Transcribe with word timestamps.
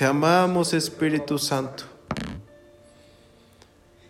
Te 0.00 0.06
amamos, 0.06 0.72
Espíritu 0.72 1.38
Santo. 1.38 1.84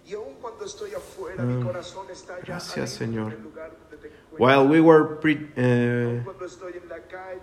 Y 0.09 0.15
aun 0.15 0.35
cuando 0.41 0.65
estoy 0.65 0.95
afuera, 0.95 1.43
mi 1.43 1.65
corazón 1.65 2.07
está 2.13 2.35
allá 2.35 2.45
Gracias, 2.47 2.97
adentro, 2.97 3.07
Señor. 3.07 3.33
en 3.33 3.39
el 3.39 3.43
lugar 3.43 3.73
donde 3.73 3.97
te 3.97 4.07
encuentras. 4.07 4.39
While 4.39 4.69
we 4.69 4.81
were 4.81 5.17
pre- 5.17 5.49
uh, 5.57 6.23
Cuando 6.23 6.47
estoy 6.47 6.75
en 6.81 6.89
la 6.89 7.01
calle, 7.01 7.41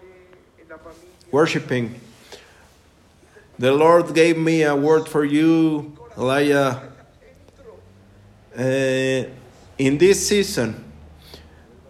en 0.62 0.70
la 0.70 0.78
familia, 0.78 1.28
worshiping, 1.30 2.00
the 3.60 3.70
Lord 3.70 4.14
gave 4.16 4.38
me 4.38 4.64
a 4.64 4.74
word 4.74 5.10
for 5.10 5.26
you, 5.26 5.92
Elijah. 6.18 6.84
Uh, 8.58 9.26
in 9.78 9.98
this 9.98 10.26
season, 10.26 10.86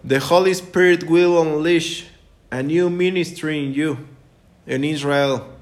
the 0.02 0.18
Holy 0.18 0.54
Spirit 0.54 1.08
will 1.08 1.40
unleash 1.40 2.06
a 2.50 2.64
new 2.64 2.90
ministry 2.90 3.64
in 3.64 3.72
you, 3.72 3.98
in 4.66 4.82
Israel. 4.82 5.54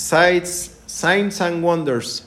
Signs, 0.00 0.70
signs 0.86 1.42
and 1.42 1.62
wonders. 1.62 2.22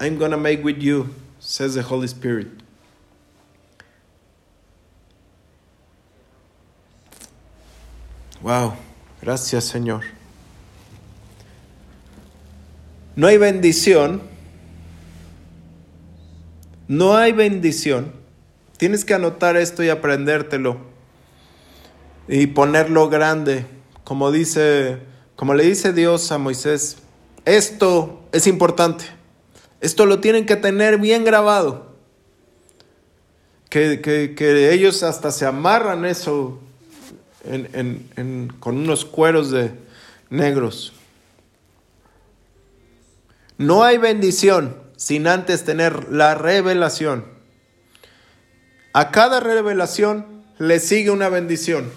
I'm 0.00 0.18
gonna 0.18 0.38
make 0.38 0.64
with 0.64 0.80
you, 0.80 1.14
says 1.40 1.74
the 1.74 1.82
Holy 1.82 2.08
Spirit. 2.08 2.48
Wow, 8.40 8.78
gracias 9.20 9.70
Señor. 9.70 10.04
No 13.14 13.26
hay 13.26 13.36
bendición. 13.36 14.22
No 16.88 17.14
hay 17.14 17.32
bendición. 17.32 18.14
Tienes 18.78 19.04
que 19.04 19.12
anotar 19.12 19.58
esto 19.58 19.82
y 19.84 19.90
aprendértelo. 19.90 20.78
Y 22.26 22.46
ponerlo 22.46 23.10
grande. 23.10 23.66
Como 24.04 24.32
dice, 24.32 25.07
como 25.38 25.54
le 25.54 25.62
dice 25.62 25.92
Dios 25.92 26.32
a 26.32 26.38
Moisés. 26.38 26.96
Esto 27.44 28.24
es 28.32 28.48
importante. 28.48 29.04
Esto 29.80 30.04
lo 30.04 30.18
tienen 30.18 30.46
que 30.46 30.56
tener 30.56 30.98
bien 30.98 31.22
grabado. 31.22 31.94
Que, 33.70 34.00
que- 34.00 34.34
que 34.34 34.72
ellos 34.72 35.04
hasta 35.04 35.30
se 35.30 35.46
amarran 35.46 36.04
eso 36.04 36.58
en- 37.44 37.68
en- 37.72 38.10
en- 38.16 38.48
con 38.58 38.78
unos 38.78 39.04
cueros 39.04 39.52
de 39.52 39.70
negros. 40.28 40.92
No 43.58 43.84
hay 43.84 43.96
bendición 43.98 44.76
sin 44.96 45.28
antes 45.28 45.64
tener 45.64 46.08
la 46.10 46.34
revelación. 46.34 47.24
A 48.92 49.12
cada 49.12 49.38
revelación 49.38 50.42
le 50.58 50.80
sigue 50.80 51.10
una 51.10 51.28
bendición. 51.28 51.92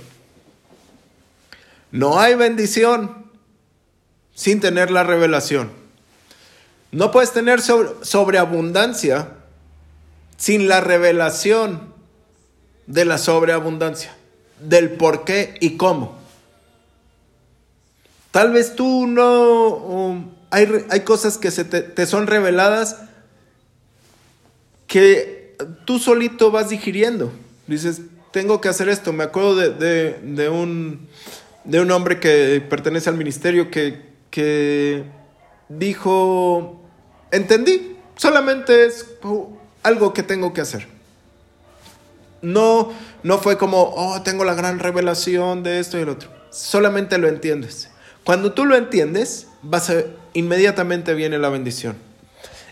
No 1.92 2.20
hay 2.20 2.36
bendición 2.36 3.21
sin 4.34 4.60
tener 4.60 4.92
la 4.92 5.04
revelación. 5.04 5.72
No 6.92 7.12
puedes 7.12 7.32
tener 7.32 7.62
sobre- 7.62 7.92
sobreabundancia 8.04 9.30
sin 10.38 10.68
la 10.68 10.82
revelación 10.82 11.94
de 12.88 13.06
la 13.06 13.18
sobreabundancia, 13.18 14.14
del 14.60 14.92
por 14.92 15.24
qué 15.24 15.56
y 15.62 15.78
cómo. 15.78 16.20
Tal 18.32 18.52
vez 18.52 18.76
tú 18.76 19.08
no... 19.08 19.68
um, 19.76 20.32
hay, 20.50 20.68
hay 20.90 21.02
cosas 21.02 21.38
que 21.38 21.52
se 21.52 21.64
te, 21.64 21.82
te 21.82 22.06
son 22.06 22.28
reveladas 22.28 22.98
que 24.88 25.56
tú 25.86 26.00
solito 26.00 26.52
vas 26.52 26.70
digiriendo. 26.70 27.32
Dices, 27.68 28.02
tengo 28.32 28.60
que 28.60 28.68
hacer 28.70 28.90
esto. 28.90 29.14
Me 29.14 29.24
acuerdo 29.24 29.56
de, 29.56 29.70
de- 29.70 30.20
de 30.22 30.50
un, 30.50 31.08
de 31.64 31.80
un 31.80 31.92
hombre 31.92 32.20
que 32.20 32.62
pertenece 32.70 33.10
al 33.10 33.16
ministerio 33.18 33.70
que, 33.72 34.11
que 34.32 35.04
dijo, 35.70 36.82
entendí, 37.30 37.98
solamente 38.16 38.86
es 38.86 39.06
algo 39.84 40.14
que 40.14 40.24
tengo 40.24 40.54
que 40.54 40.62
hacer. 40.62 40.88
No, 42.42 42.92
no 43.22 43.38
fue 43.38 43.58
como, 43.58 43.94
oh, 43.96 44.22
tengo 44.24 44.44
la 44.44 44.56
gran 44.56 44.80
revelación 44.80 45.62
de 45.62 45.80
esto 45.80 46.00
y 46.00 46.02
el 46.02 46.10
otro. 46.10 46.30
Solamente 46.50 47.20
lo 47.20 47.28
entiendes. 47.28 47.92
Cuando 48.24 48.54
tú 48.54 48.66
lo 48.66 48.76
entiendes, 48.76 49.48
vas 49.62 49.90
a, 49.92 50.04
inmediatamente 50.34 51.14
viene 51.14 51.38
la 51.38 51.50
bendición. 51.50 51.96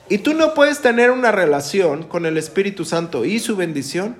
Y 0.09 0.19
tú 0.19 0.33
no 0.33 0.55
puedes 0.55 0.81
tener 0.81 1.11
una 1.11 1.31
relación 1.31 2.03
con 2.03 2.25
el 2.25 2.37
Espíritu 2.37 2.83
Santo 2.83 3.25
y 3.25 3.37
su 3.39 3.55
bendición 3.55 4.15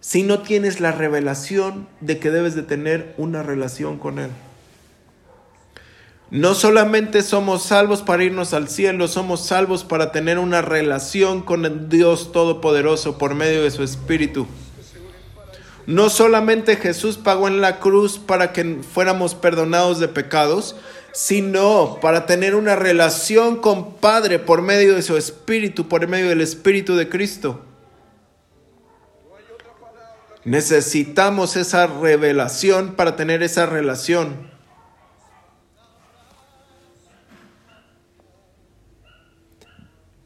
si 0.00 0.24
no 0.24 0.40
tienes 0.40 0.80
la 0.80 0.90
revelación 0.90 1.86
de 2.00 2.18
que 2.18 2.32
debes 2.32 2.56
de 2.56 2.64
tener 2.64 3.14
una 3.18 3.44
relación 3.44 3.98
con 3.98 4.18
Él. 4.18 4.30
No 6.32 6.54
solamente 6.54 7.20
somos 7.20 7.64
salvos 7.64 8.00
para 8.00 8.24
irnos 8.24 8.54
al 8.54 8.70
cielo, 8.70 9.06
somos 9.06 9.44
salvos 9.44 9.84
para 9.84 10.12
tener 10.12 10.38
una 10.38 10.62
relación 10.62 11.42
con 11.42 11.66
el 11.66 11.90
Dios 11.90 12.32
Todopoderoso 12.32 13.18
por 13.18 13.34
medio 13.34 13.62
de 13.62 13.70
su 13.70 13.82
Espíritu. 13.82 14.46
No 15.84 16.08
solamente 16.08 16.76
Jesús 16.76 17.18
pagó 17.18 17.48
en 17.48 17.60
la 17.60 17.80
cruz 17.80 18.18
para 18.18 18.54
que 18.54 18.78
fuéramos 18.94 19.34
perdonados 19.34 20.00
de 20.00 20.08
pecados, 20.08 20.74
sino 21.12 21.98
para 22.00 22.24
tener 22.24 22.54
una 22.54 22.76
relación 22.76 23.56
con 23.56 23.96
Padre 23.96 24.38
por 24.38 24.62
medio 24.62 24.94
de 24.94 25.02
su 25.02 25.18
Espíritu, 25.18 25.86
por 25.86 26.08
medio 26.08 26.30
del 26.30 26.40
Espíritu 26.40 26.96
de 26.96 27.10
Cristo. 27.10 27.60
Necesitamos 30.46 31.56
esa 31.56 31.86
revelación 31.88 32.94
para 32.94 33.16
tener 33.16 33.42
esa 33.42 33.66
relación. 33.66 34.51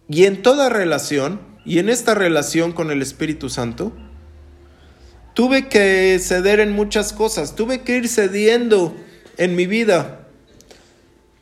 Y 0.08 0.24
en 0.24 0.42
toda 0.42 0.68
relación, 0.68 1.40
y 1.64 1.78
en 1.78 1.88
esta 1.88 2.14
relación 2.14 2.72
con 2.72 2.90
el 2.90 3.02
Espíritu 3.02 3.48
Santo, 3.48 3.92
tuve 5.34 5.68
que 5.68 6.18
ceder 6.20 6.60
en 6.60 6.72
muchas 6.72 7.12
cosas, 7.12 7.56
tuve 7.56 7.82
que 7.82 7.96
ir 7.96 8.08
cediendo 8.08 8.96
en 9.36 9.56
mi 9.56 9.66
vida. 9.66 10.28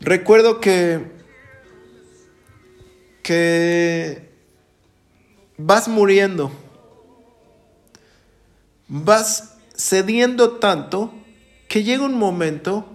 Recuerdo 0.01 0.61
que 0.61 1.15
que 3.25 4.31
vas 5.57 5.89
muriendo. 5.89 6.53
Vas 8.87 9.57
cediendo 9.75 10.59
tanto 10.59 11.13
que 11.69 11.83
llega 11.83 12.05
un 12.05 12.15
momento 12.15 12.89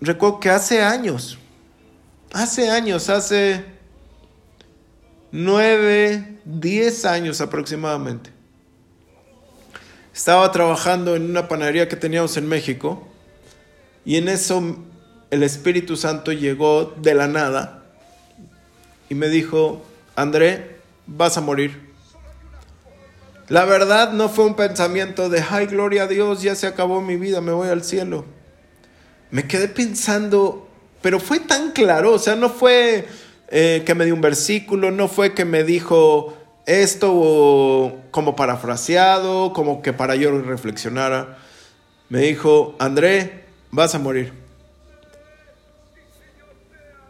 recuerdo 0.00 0.40
que 0.40 0.48
hace 0.48 0.82
años 0.82 1.38
hace 2.32 2.70
años, 2.70 3.08
hace 3.08 3.64
nueve, 5.30 6.38
diez 6.44 7.04
años 7.04 7.40
aproximadamente. 7.40 8.30
Estaba 10.14 10.50
trabajando 10.52 11.16
en 11.16 11.30
una 11.30 11.48
panadería 11.48 11.88
que 11.88 11.96
teníamos 11.96 12.36
en 12.36 12.46
México 12.46 13.06
y 14.04 14.16
en 14.16 14.28
eso 14.28 14.76
el 15.30 15.42
Espíritu 15.42 15.96
Santo 15.96 16.32
llegó 16.32 16.94
de 16.98 17.14
la 17.14 17.28
nada 17.28 17.82
y 19.08 19.14
me 19.14 19.28
dijo, 19.28 19.82
André, 20.14 20.76
vas 21.06 21.36
a 21.36 21.40
morir. 21.40 21.92
La 23.48 23.64
verdad 23.64 24.12
no 24.12 24.28
fue 24.28 24.46
un 24.46 24.54
pensamiento 24.54 25.28
de, 25.28 25.44
ay, 25.50 25.66
gloria 25.66 26.04
a 26.04 26.06
Dios, 26.06 26.42
ya 26.42 26.54
se 26.54 26.66
acabó 26.66 27.00
mi 27.00 27.16
vida, 27.16 27.40
me 27.40 27.52
voy 27.52 27.68
al 27.68 27.82
cielo. 27.82 28.24
Me 29.30 29.46
quedé 29.46 29.68
pensando, 29.68 30.68
pero 31.02 31.18
fue 31.18 31.40
tan 31.40 31.72
claro, 31.72 32.14
o 32.14 32.18
sea, 32.18 32.36
no 32.36 32.48
fue 32.48 33.06
eh, 33.48 33.82
que 33.84 33.94
me 33.94 34.04
dio 34.04 34.14
un 34.14 34.20
versículo, 34.20 34.90
no 34.90 35.08
fue 35.08 35.34
que 35.34 35.44
me 35.44 35.64
dijo 35.64 36.34
esto 36.64 37.10
o 37.12 37.98
como 38.12 38.36
parafraseado, 38.36 39.52
como 39.52 39.82
que 39.82 39.92
para 39.92 40.14
yo 40.14 40.40
reflexionara. 40.40 41.38
Me 42.08 42.20
dijo, 42.20 42.76
André, 42.78 43.44
vas 43.70 43.94
a 43.94 43.98
morir. 43.98 44.32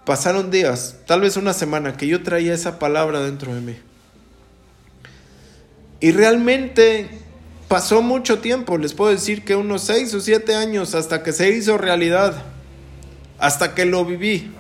Pasaron 0.07 0.51
días, 0.51 0.97
tal 1.07 1.21
vez 1.21 1.37
una 1.37 1.53
semana, 1.53 1.97
que 1.97 2.09
yo 2.09 2.23
traía 2.23 2.55
esa 2.55 2.79
palabra 2.79 3.21
dentro 3.21 3.55
de 3.55 3.61
mí. 3.61 3.77
Y 6.01 6.11
realmente 6.11 7.09
pasó 7.69 8.03
mucho 8.03 8.41
tiempo, 8.41 8.79
les 8.79 8.95
puedo 8.95 9.13
decir 9.13 9.45
que 9.45 9.55
unos 9.55 9.83
seis 9.83 10.13
o 10.15 10.21
siete 10.21 10.57
años 10.57 10.95
hasta 10.95 11.23
que 11.23 11.33
se 11.33 11.51
hizo 11.51 11.79
realidad 11.79 12.52
hasta 13.43 13.75
que 13.75 13.85
lo 13.85 14.05
viví. 14.05 14.53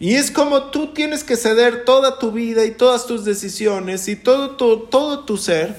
Y 0.00 0.16
es 0.16 0.32
como 0.32 0.64
tú 0.64 0.92
tienes 0.92 1.22
que 1.22 1.36
ceder 1.36 1.84
toda 1.84 2.18
tu 2.18 2.32
vida 2.32 2.64
y 2.64 2.72
todas 2.72 3.06
tus 3.06 3.24
decisiones 3.24 4.08
y 4.08 4.16
todo 4.16 4.56
tu, 4.56 4.80
todo 4.86 5.20
tu 5.20 5.36
ser 5.36 5.76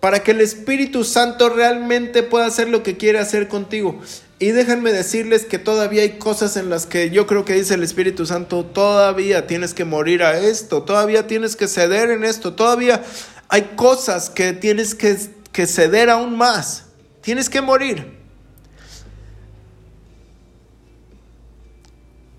para 0.00 0.24
que 0.24 0.32
el 0.32 0.40
Espíritu 0.40 1.04
Santo 1.04 1.48
realmente 1.48 2.24
pueda 2.24 2.46
hacer 2.46 2.68
lo 2.68 2.82
que 2.82 2.96
quiere 2.96 3.20
hacer 3.20 3.46
contigo. 3.46 4.00
Y 4.40 4.48
déjenme 4.48 4.92
decirles 4.92 5.44
que 5.44 5.60
todavía 5.60 6.02
hay 6.02 6.18
cosas 6.18 6.56
en 6.56 6.70
las 6.70 6.86
que 6.86 7.10
yo 7.10 7.28
creo 7.28 7.44
que 7.44 7.54
dice 7.54 7.74
el 7.74 7.84
Espíritu 7.84 8.26
Santo, 8.26 8.64
todavía 8.64 9.46
tienes 9.46 9.74
que 9.74 9.84
morir 9.84 10.24
a 10.24 10.36
esto, 10.36 10.82
todavía 10.82 11.28
tienes 11.28 11.54
que 11.54 11.68
ceder 11.68 12.10
en 12.10 12.24
esto, 12.24 12.54
todavía 12.54 13.04
hay 13.48 13.62
cosas 13.76 14.28
que 14.28 14.52
tienes 14.54 14.96
que, 14.96 15.16
que 15.52 15.68
ceder 15.68 16.10
aún 16.10 16.36
más, 16.36 16.86
tienes 17.20 17.48
que 17.48 17.60
morir. 17.60 18.15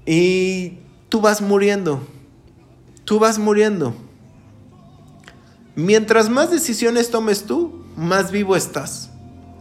Y 0.08 0.80
tú 1.10 1.22
vas 1.22 1.42
muriendo. 1.42 2.02
Tú 3.06 3.20
vas 3.20 3.38
muriendo. 3.38 3.94
Mientras 5.76 6.30
más 6.30 6.50
decisiones 6.50 7.12
tomes 7.12 7.44
tú, 7.44 7.84
más 7.96 8.32
vivo 8.32 8.56
estás. 8.56 9.12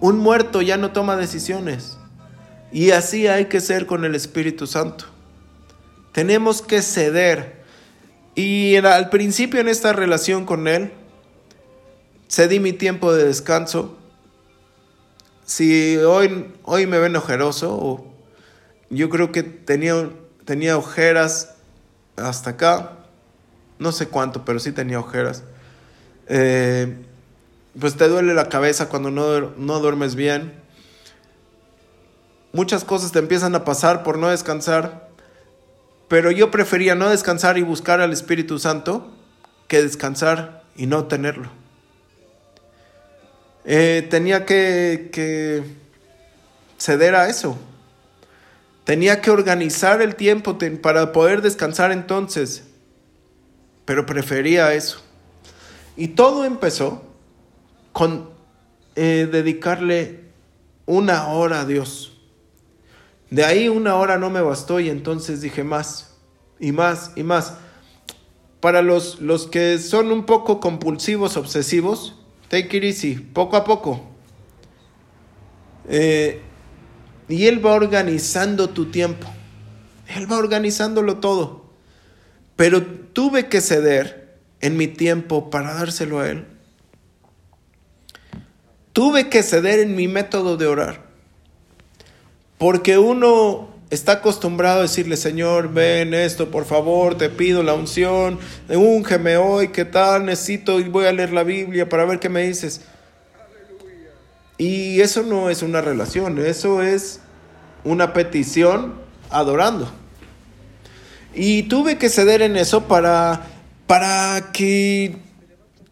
Un 0.00 0.18
muerto 0.18 0.62
ya 0.62 0.78
no 0.78 0.92
toma 0.92 1.16
decisiones. 1.16 1.98
Y 2.72 2.92
así 2.92 3.26
hay 3.26 3.46
que 3.46 3.60
ser 3.60 3.86
con 3.86 4.04
el 4.04 4.14
Espíritu 4.14 4.66
Santo. 4.66 5.06
Tenemos 6.12 6.62
que 6.62 6.80
ceder. 6.80 7.64
Y 8.34 8.76
al 8.76 9.10
principio 9.10 9.60
en 9.60 9.68
esta 9.68 9.92
relación 9.92 10.46
con 10.46 10.68
Él, 10.68 10.92
cedí 12.30 12.60
mi 12.60 12.72
tiempo 12.72 13.12
de 13.12 13.24
descanso. 13.24 13.96
Si 15.44 15.96
hoy, 15.96 16.52
hoy 16.62 16.86
me 16.86 16.98
ven 16.98 17.16
ojeroso, 17.16 18.06
yo 18.90 19.10
creo 19.10 19.32
que 19.32 19.42
tenía, 19.42 20.10
tenía 20.46 20.78
ojeras 20.78 21.54
hasta 22.16 22.50
acá. 22.50 22.92
No 23.78 23.92
sé 23.92 24.08
cuánto, 24.08 24.46
pero 24.46 24.58
sí 24.58 24.72
tenía 24.72 24.98
ojeras. 24.98 25.42
Eh, 26.28 26.96
pues 27.78 27.96
te 27.96 28.08
duele 28.08 28.32
la 28.32 28.48
cabeza 28.48 28.88
cuando 28.88 29.10
no, 29.10 29.52
no 29.58 29.80
duermes 29.80 30.14
bien. 30.14 30.54
Muchas 32.52 32.84
cosas 32.84 33.12
te 33.12 33.18
empiezan 33.18 33.54
a 33.54 33.64
pasar 33.64 34.02
por 34.02 34.16
no 34.16 34.30
descansar. 34.30 35.10
Pero 36.08 36.30
yo 36.30 36.50
prefería 36.50 36.94
no 36.94 37.10
descansar 37.10 37.58
y 37.58 37.62
buscar 37.62 38.00
al 38.00 38.12
Espíritu 38.12 38.58
Santo 38.58 39.12
que 39.68 39.82
descansar 39.82 40.62
y 40.76 40.86
no 40.86 41.04
tenerlo. 41.04 41.50
Eh, 43.64 44.06
tenía 44.08 44.46
que, 44.46 45.10
que 45.12 45.64
ceder 46.78 47.16
a 47.16 47.28
eso. 47.28 47.58
Tenía 48.86 49.20
que 49.20 49.32
organizar 49.32 50.00
el 50.00 50.14
tiempo 50.14 50.58
para 50.80 51.10
poder 51.10 51.42
descansar 51.42 51.90
entonces. 51.90 52.62
Pero 53.84 54.06
prefería 54.06 54.74
eso. 54.74 55.02
Y 55.96 56.08
todo 56.08 56.44
empezó 56.44 57.02
con 57.92 58.30
eh, 58.94 59.28
dedicarle 59.30 60.20
una 60.86 61.26
hora 61.26 61.62
a 61.62 61.64
Dios. 61.64 62.16
De 63.28 63.44
ahí 63.44 63.68
una 63.68 63.96
hora 63.96 64.18
no 64.18 64.30
me 64.30 64.40
bastó 64.40 64.78
y 64.78 64.88
entonces 64.88 65.40
dije 65.40 65.64
más 65.64 66.14
y 66.60 66.70
más 66.70 67.10
y 67.16 67.24
más. 67.24 67.54
Para 68.60 68.82
los, 68.82 69.20
los 69.20 69.48
que 69.48 69.80
son 69.80 70.12
un 70.12 70.26
poco 70.26 70.60
compulsivos, 70.60 71.36
obsesivos, 71.36 72.14
take 72.46 72.76
it 72.76 72.84
easy, 72.84 73.16
poco 73.16 73.56
a 73.56 73.64
poco. 73.64 74.00
Eh, 75.88 76.40
y 77.28 77.46
Él 77.46 77.64
va 77.64 77.74
organizando 77.74 78.70
tu 78.70 78.86
tiempo. 78.86 79.26
Él 80.08 80.30
va 80.30 80.38
organizándolo 80.38 81.18
todo. 81.18 81.66
Pero 82.54 82.82
tuve 82.84 83.48
que 83.48 83.60
ceder 83.60 84.38
en 84.60 84.76
mi 84.76 84.86
tiempo 84.86 85.50
para 85.50 85.74
dárselo 85.74 86.20
a 86.20 86.30
Él. 86.30 86.46
Tuve 88.92 89.28
que 89.28 89.42
ceder 89.42 89.80
en 89.80 89.94
mi 89.94 90.08
método 90.08 90.56
de 90.56 90.66
orar. 90.66 91.04
Porque 92.56 92.96
uno 92.96 93.68
está 93.90 94.12
acostumbrado 94.12 94.78
a 94.78 94.82
decirle, 94.82 95.16
Señor, 95.16 95.72
ven 95.72 96.14
esto, 96.14 96.50
por 96.50 96.64
favor, 96.64 97.18
te 97.18 97.28
pido 97.28 97.62
la 97.62 97.74
unción, 97.74 98.38
úngeme 98.68 99.36
hoy, 99.36 99.68
¿qué 99.68 99.84
tal? 99.84 100.24
Necesito 100.24 100.80
y 100.80 100.84
voy 100.84 101.04
a 101.06 101.12
leer 101.12 101.32
la 101.32 101.44
Biblia 101.44 101.88
para 101.88 102.06
ver 102.06 102.18
qué 102.18 102.28
me 102.28 102.46
dices. 102.46 102.82
Y 104.58 105.00
eso 105.00 105.22
no 105.22 105.50
es 105.50 105.62
una 105.62 105.80
relación, 105.80 106.38
eso 106.38 106.82
es 106.82 107.20
una 107.84 108.12
petición 108.12 108.94
adorando. 109.30 109.90
Y 111.34 111.64
tuve 111.64 111.98
que 111.98 112.08
ceder 112.08 112.40
en 112.40 112.56
eso 112.56 112.88
para, 112.88 113.46
para 113.86 114.52
que 114.52 115.16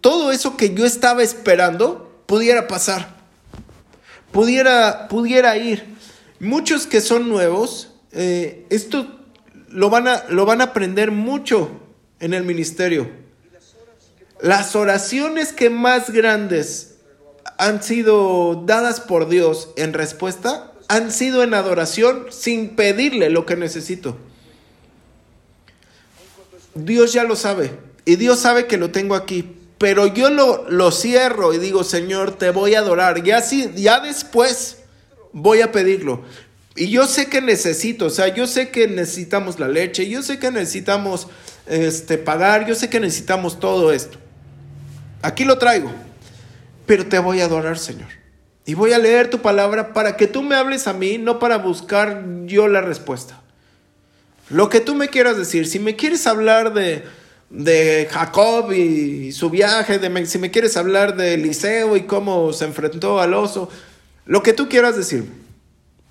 todo 0.00 0.32
eso 0.32 0.56
que 0.56 0.74
yo 0.74 0.86
estaba 0.86 1.22
esperando 1.22 2.22
pudiera 2.26 2.66
pasar, 2.66 3.14
pudiera, 4.32 5.08
pudiera 5.08 5.56
ir. 5.58 5.94
Muchos 6.40 6.86
que 6.86 7.00
son 7.00 7.28
nuevos, 7.28 7.92
eh, 8.12 8.66
esto 8.70 9.20
lo 9.68 9.90
van, 9.90 10.08
a, 10.08 10.24
lo 10.30 10.46
van 10.46 10.62
a 10.62 10.64
aprender 10.64 11.10
mucho 11.10 11.70
en 12.20 12.32
el 12.32 12.44
ministerio. 12.44 13.10
Las 14.40 14.74
oraciones 14.74 15.52
que 15.52 15.68
más 15.68 16.10
grandes 16.10 16.93
han 17.58 17.82
sido 17.82 18.62
dadas 18.66 19.00
por 19.00 19.28
Dios 19.28 19.70
en 19.76 19.92
respuesta 19.92 20.70
han 20.88 21.10
sido 21.10 21.42
en 21.42 21.54
adoración 21.54 22.26
sin 22.30 22.70
pedirle 22.70 23.30
lo 23.30 23.46
que 23.46 23.56
necesito. 23.56 24.16
Dios 26.74 27.12
ya 27.12 27.24
lo 27.24 27.36
sabe 27.36 27.72
y 28.04 28.16
Dios 28.16 28.40
sabe 28.40 28.66
que 28.66 28.76
lo 28.76 28.90
tengo 28.90 29.14
aquí, 29.14 29.56
pero 29.78 30.06
yo 30.06 30.30
lo, 30.30 30.68
lo 30.68 30.90
cierro 30.90 31.54
y 31.54 31.58
digo, 31.58 31.84
Señor, 31.84 32.36
te 32.36 32.50
voy 32.50 32.74
a 32.74 32.80
adorar. 32.80 33.22
Ya, 33.22 33.40
sí, 33.40 33.70
ya 33.76 34.00
después 34.00 34.78
voy 35.32 35.60
a 35.60 35.72
pedirlo. 35.72 36.22
Y 36.76 36.90
yo 36.90 37.06
sé 37.06 37.26
que 37.26 37.40
necesito, 37.40 38.06
o 38.06 38.10
sea, 38.10 38.34
yo 38.34 38.48
sé 38.48 38.70
que 38.70 38.88
necesitamos 38.88 39.60
la 39.60 39.68
leche, 39.68 40.08
yo 40.08 40.22
sé 40.22 40.40
que 40.40 40.50
necesitamos 40.50 41.28
este, 41.66 42.18
pagar, 42.18 42.66
yo 42.66 42.74
sé 42.74 42.90
que 42.90 42.98
necesitamos 42.98 43.60
todo 43.60 43.92
esto. 43.92 44.18
Aquí 45.22 45.44
lo 45.44 45.56
traigo, 45.56 45.92
pero 46.86 47.06
te 47.06 47.18
voy 47.18 47.40
a 47.40 47.46
adorar, 47.46 47.78
Señor. 47.78 48.08
Y 48.66 48.74
voy 48.74 48.92
a 48.92 48.98
leer 48.98 49.28
tu 49.28 49.40
palabra 49.40 49.92
para 49.92 50.16
que 50.16 50.26
tú 50.26 50.42
me 50.42 50.54
hables 50.54 50.86
a 50.86 50.92
mí, 50.92 51.18
no 51.18 51.38
para 51.38 51.58
buscar 51.58 52.24
yo 52.46 52.66
la 52.68 52.80
respuesta. 52.80 53.40
Lo 54.50 54.68
que 54.68 54.80
tú 54.80 54.94
me 54.94 55.08
quieras 55.08 55.36
decir, 55.36 55.66
si 55.66 55.78
me 55.78 55.96
quieres 55.96 56.26
hablar 56.26 56.72
de, 56.72 57.04
de 57.50 58.08
Jacob 58.10 58.72
y 58.72 59.32
su 59.32 59.50
viaje, 59.50 59.98
de, 59.98 60.26
si 60.26 60.38
me 60.38 60.50
quieres 60.50 60.76
hablar 60.76 61.16
de 61.16 61.34
Eliseo 61.34 61.96
y 61.96 62.02
cómo 62.02 62.52
se 62.52 62.64
enfrentó 62.64 63.20
al 63.20 63.34
oso, 63.34 63.68
lo 64.26 64.42
que 64.42 64.52
tú 64.52 64.68
quieras 64.68 64.96
decir, 64.96 65.30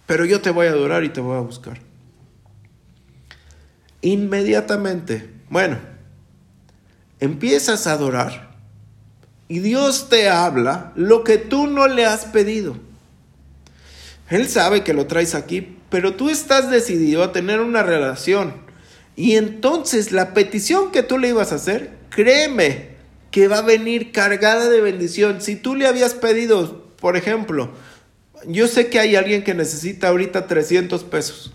pero 0.06 0.26
yo 0.26 0.42
te 0.42 0.52
voy 0.52 0.68
a 0.68 0.72
adorar 0.72 1.04
y 1.04 1.10
te 1.10 1.22
voy 1.22 1.38
a 1.38 1.42
buscar. 1.42 1.80
Inmediatamente, 4.02 5.30
bueno, 5.50 5.80
empiezas 7.20 7.88
a 7.88 7.94
adorar 7.94 8.53
y 9.54 9.60
Dios 9.60 10.10
te 10.10 10.30
habla 10.30 10.94
lo 10.96 11.24
que 11.24 11.38
tú 11.38 11.68
no 11.68 11.88
le 11.88 12.08
has 12.08 12.26
pedido. 12.26 12.76
Él 14.28 14.50
sabe 14.50 14.84
que 14.84 14.96
lo 14.96 15.06
traes 15.06 15.36
aquí, 15.36 15.78
pero 15.92 16.16
tú 16.16 16.32
estás 16.32 16.72
decidido 16.72 17.22
a 17.22 17.34
tener 17.34 17.60
una 17.60 17.84
relación. 17.84 18.56
Y 19.16 19.36
entonces 19.36 20.12
la 20.12 20.34
petición 20.34 20.92
que 20.92 21.04
tú 21.04 21.20
le 21.20 21.30
ibas 21.30 21.52
a 21.52 21.58
hacer, 21.58 21.92
créeme 22.10 22.96
que 23.30 23.48
va 23.48 23.60
a 23.60 23.62
venir 23.62 24.12
cargada 24.12 24.72
de 24.72 24.82
bendición. 24.82 25.40
Si 25.40 25.56
tú 25.56 25.76
le 25.76 25.86
habías 25.86 26.16
pedido, 26.16 26.88
por 27.00 27.16
ejemplo, 27.16 27.70
yo 28.48 28.68
sé 28.68 28.88
que 28.88 29.00
hay 29.00 29.16
alguien 29.16 29.44
que 29.44 29.54
necesita 29.54 30.08
ahorita 30.08 30.48
300 30.48 31.04
pesos. 31.04 31.54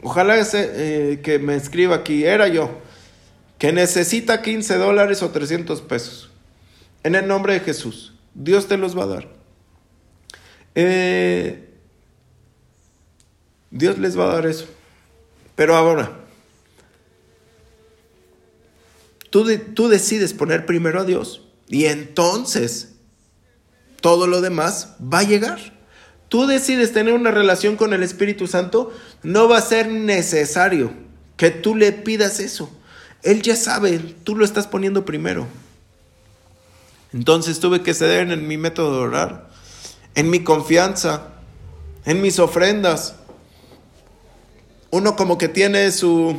Ojalá 0.00 0.36
ese, 0.36 0.70
eh, 0.74 1.20
que 1.22 1.40
me 1.40 1.56
escriba 1.56 1.96
aquí, 1.96 2.24
era 2.24 2.46
yo, 2.46 2.70
que 3.58 3.72
necesita 3.72 4.42
15 4.42 4.76
dólares 4.76 5.24
o 5.24 5.30
300 5.30 5.82
pesos. 5.82 6.30
En 7.04 7.14
el 7.14 7.28
nombre 7.28 7.52
de 7.52 7.60
Jesús, 7.60 8.14
Dios 8.34 8.66
te 8.66 8.76
los 8.76 8.98
va 8.98 9.04
a 9.04 9.06
dar. 9.06 9.28
Eh, 10.74 11.70
Dios 13.70 13.98
les 13.98 14.18
va 14.18 14.24
a 14.24 14.34
dar 14.34 14.46
eso. 14.46 14.66
Pero 15.54 15.76
ahora, 15.76 16.10
tú, 19.30 19.46
tú 19.74 19.88
decides 19.88 20.32
poner 20.32 20.66
primero 20.66 21.00
a 21.00 21.04
Dios 21.04 21.42
y 21.68 21.84
entonces 21.84 22.96
todo 24.00 24.26
lo 24.26 24.40
demás 24.40 24.96
va 25.00 25.20
a 25.20 25.22
llegar 25.22 25.74
tú 26.34 26.48
decides 26.48 26.92
tener 26.92 27.14
una 27.14 27.30
relación 27.30 27.76
con 27.76 27.92
el 27.92 28.02
Espíritu 28.02 28.48
Santo, 28.48 28.92
no 29.22 29.48
va 29.48 29.58
a 29.58 29.62
ser 29.62 29.88
necesario 29.88 30.92
que 31.36 31.52
tú 31.52 31.76
le 31.76 31.92
pidas 31.92 32.40
eso. 32.40 32.76
Él 33.22 33.40
ya 33.40 33.54
sabe, 33.54 34.00
tú 34.24 34.34
lo 34.34 34.44
estás 34.44 34.66
poniendo 34.66 35.04
primero. 35.04 35.46
Entonces 37.14 37.60
tuve 37.60 37.82
que 37.82 37.94
ceder 37.94 38.30
en 38.30 38.46
mi 38.48 38.58
método 38.58 38.98
de 38.98 39.02
orar, 39.04 39.48
en 40.16 40.28
mi 40.28 40.42
confianza, 40.42 41.28
en 42.04 42.20
mis 42.20 42.40
ofrendas. 42.40 43.14
Uno 44.90 45.14
como 45.16 45.38
que 45.38 45.48
tiene 45.48 45.90
su 45.92 46.36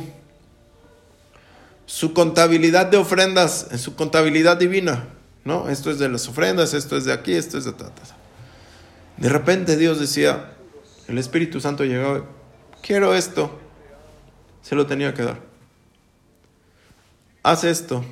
su 1.86 2.12
contabilidad 2.12 2.86
de 2.86 2.98
ofrendas, 2.98 3.68
en 3.70 3.78
su 3.78 3.94
contabilidad 3.94 4.56
divina, 4.56 5.08
¿no? 5.44 5.68
Esto 5.70 5.90
es 5.90 5.98
de 5.98 6.08
las 6.08 6.28
ofrendas, 6.28 6.74
esto 6.74 6.96
es 6.96 7.04
de 7.04 7.12
aquí, 7.12 7.32
esto 7.32 7.56
es 7.56 7.64
de 7.64 7.72
ta, 7.72 7.90
de 9.16 9.28
repente 9.28 9.76
Dios 9.76 9.98
decía, 10.00 10.52
el 11.06 11.16
Espíritu 11.16 11.60
Santo 11.60 11.84
llegaba, 11.84 12.24
quiero 12.82 13.14
esto, 13.14 13.56
se 14.62 14.74
lo 14.74 14.86
tenía 14.86 15.14
que 15.14 15.22
dar. 15.22 15.40
Haz 17.44 17.62
esto, 17.62 18.04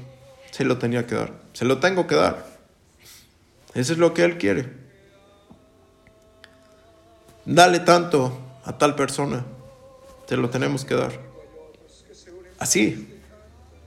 se 0.53 0.65
lo 0.65 0.79
tenía 0.79 1.07
que 1.07 1.17
dar, 1.17 1.33
se 1.53 1.65
lo 1.65 1.79
tengo 1.79 2.07
que 2.07 2.15
dar. 2.15 2.54
Eso 3.75 3.93
es 3.93 3.99
lo 3.99 4.15
que 4.15 4.25
Él 4.25 4.39
quiere. 4.39 4.69
Dale 7.45 7.81
tanto 7.81 8.39
a 8.65 8.79
tal 8.79 8.95
persona. 8.95 9.45
te 10.27 10.37
lo 10.37 10.49
tenemos 10.49 10.85
que 10.85 10.95
dar. 10.95 11.21
Así. 12.59 13.21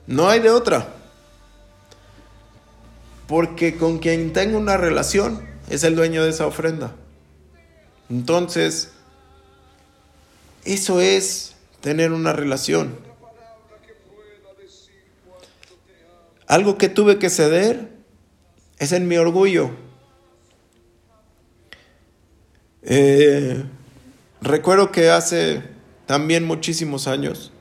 No 0.06 0.30
hay 0.30 0.40
de 0.40 0.52
otra. 0.52 0.88
Porque 3.28 3.78
con 3.78 3.98
quien 4.00 4.34
tenga 4.34 4.58
una 4.58 4.78
relación 4.78 5.48
es 5.70 5.84
el 5.84 5.96
dueño 5.96 6.24
de 6.24 6.30
esa 6.30 6.46
ofrenda. 6.46 6.96
Entonces, 8.10 8.92
eso 10.64 11.02
es 11.02 11.56
tener 11.82 12.12
una 12.12 12.34
relación. 12.34 12.98
Algo 16.48 16.78
que 16.78 16.88
tuve 16.88 17.20
que 17.20 17.30
ceder 17.30 17.97
es 18.80 18.92
en 18.92 19.08
mi 19.08 19.18
orgullo. 19.18 19.72
Eh, 22.84 23.64
recuerdo 24.42 24.92
que 24.92 25.10
hace 25.10 25.62
también 26.06 26.46
muchísimos 26.46 27.08
años 27.08 27.52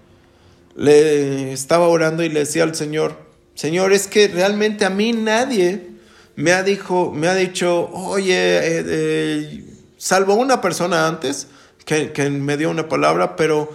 le 0.77 1.53
estaba 1.53 1.89
orando 1.89 2.23
y 2.23 2.29
le 2.29 2.41
decía 2.41 2.63
al 2.63 2.75
Señor, 2.75 3.17
Señor, 3.55 3.93
es 3.93 4.07
que 4.07 4.29
realmente 4.29 4.85
a 4.85 4.91
mí 4.91 5.13
nadie 5.13 5.89
me 6.37 6.53
ha, 6.53 6.63
dijo, 6.63 7.11
me 7.13 7.29
ha 7.29 7.35
dicho, 7.35 7.91
oye, 7.93 8.35
eh, 8.37 9.65
salvo 9.97 10.35
una 10.35 10.61
persona 10.61 11.09
antes 11.09 11.49
que, 11.87 12.13
que 12.13 12.29
me 12.29 12.59
dio 12.59 12.71
una 12.71 12.89
palabra, 12.89 13.35
pero 13.35 13.73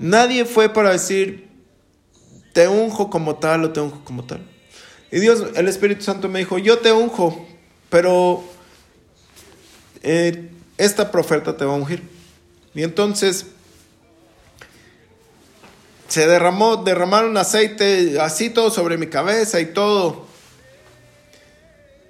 nadie 0.00 0.44
fue 0.44 0.68
para 0.68 0.90
decir, 0.90 1.48
te 2.52 2.66
unjo 2.66 3.08
como 3.08 3.36
tal 3.36 3.64
o 3.64 3.72
te 3.72 3.80
unjo 3.80 4.02
como 4.04 4.24
tal. 4.24 4.51
Y 5.12 5.20
Dios, 5.20 5.44
el 5.54 5.68
Espíritu 5.68 6.02
Santo 6.02 6.30
me 6.30 6.38
dijo, 6.38 6.56
yo 6.56 6.78
te 6.78 6.90
unjo, 6.90 7.46
pero 7.90 8.42
eh, 10.02 10.50
esta 10.78 11.12
profeta 11.12 11.54
te 11.54 11.66
va 11.66 11.74
a 11.74 11.76
ungir. 11.76 12.02
Y 12.74 12.82
entonces 12.82 13.46
se 16.08 16.26
derramó, 16.26 16.78
derramaron 16.78 17.36
aceite 17.36 18.18
así 18.20 18.48
todo 18.48 18.70
sobre 18.70 18.96
mi 18.96 19.06
cabeza 19.08 19.60
y 19.60 19.66
todo. 19.66 20.26